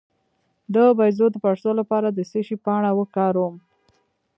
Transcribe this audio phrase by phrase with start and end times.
[0.73, 3.55] د بیضو د پړسوب لپاره د څه شي پاڼه وکاروم؟